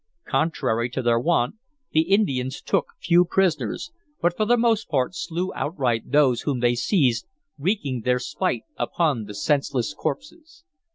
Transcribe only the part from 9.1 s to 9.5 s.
the